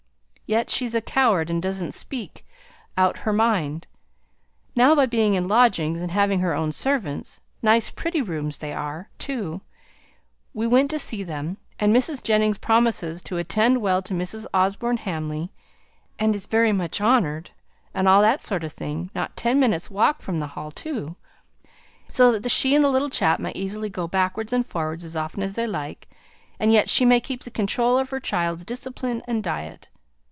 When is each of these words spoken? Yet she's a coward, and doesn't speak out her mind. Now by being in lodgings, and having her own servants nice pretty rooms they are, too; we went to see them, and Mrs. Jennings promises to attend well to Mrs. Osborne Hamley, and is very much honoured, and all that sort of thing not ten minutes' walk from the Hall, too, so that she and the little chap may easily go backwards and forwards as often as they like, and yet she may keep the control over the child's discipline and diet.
Yet 0.53 0.69
she's 0.69 0.93
a 0.93 0.99
coward, 0.99 1.49
and 1.49 1.63
doesn't 1.63 1.93
speak 1.93 2.45
out 2.97 3.19
her 3.19 3.31
mind. 3.31 3.87
Now 4.75 4.93
by 4.95 5.05
being 5.05 5.33
in 5.35 5.47
lodgings, 5.47 6.01
and 6.01 6.11
having 6.11 6.41
her 6.41 6.53
own 6.53 6.73
servants 6.73 7.39
nice 7.61 7.89
pretty 7.89 8.21
rooms 8.21 8.57
they 8.57 8.73
are, 8.73 9.09
too; 9.17 9.61
we 10.53 10.67
went 10.67 10.91
to 10.91 10.99
see 10.99 11.23
them, 11.23 11.55
and 11.79 11.95
Mrs. 11.95 12.21
Jennings 12.21 12.57
promises 12.57 13.21
to 13.21 13.37
attend 13.37 13.81
well 13.81 14.01
to 14.01 14.13
Mrs. 14.13 14.45
Osborne 14.53 14.97
Hamley, 14.97 15.53
and 16.19 16.35
is 16.35 16.47
very 16.47 16.73
much 16.73 16.99
honoured, 16.99 17.51
and 17.93 18.05
all 18.09 18.21
that 18.21 18.41
sort 18.41 18.65
of 18.65 18.73
thing 18.73 19.09
not 19.15 19.37
ten 19.37 19.57
minutes' 19.57 19.89
walk 19.89 20.21
from 20.21 20.39
the 20.41 20.47
Hall, 20.47 20.69
too, 20.69 21.15
so 22.09 22.37
that 22.37 22.49
she 22.49 22.75
and 22.75 22.83
the 22.83 22.89
little 22.91 23.09
chap 23.09 23.39
may 23.39 23.53
easily 23.55 23.89
go 23.89 24.05
backwards 24.05 24.51
and 24.51 24.65
forwards 24.65 25.05
as 25.05 25.15
often 25.15 25.43
as 25.43 25.55
they 25.55 25.65
like, 25.65 26.09
and 26.59 26.73
yet 26.73 26.89
she 26.89 27.05
may 27.05 27.21
keep 27.21 27.43
the 27.45 27.51
control 27.51 27.95
over 27.95 28.17
the 28.17 28.25
child's 28.27 28.65
discipline 28.65 29.21
and 29.29 29.45
diet. 29.45 29.87